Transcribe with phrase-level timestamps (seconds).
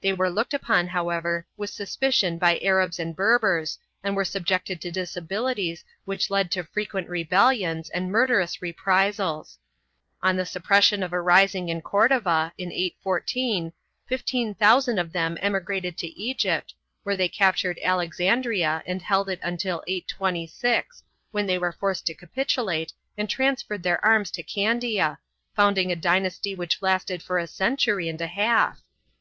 [0.00, 4.90] They were looked upon, however, with suspicion by Arabs and Berbers and were subjected to
[4.90, 9.60] disabilities which led to frequent rebellions and murderous reprisals.
[10.24, 13.72] On the suppression of a rising in Cordova, in 814,
[14.08, 16.74] fifteen thousand of them emigrated to Egypt,
[17.04, 22.92] where they captured Alexandria and held it until 826, when they were forced to capitulate
[23.16, 25.18] and transferred their arms to Candiar
[25.54, 28.82] founding a dynasty which lasted for a century and a half.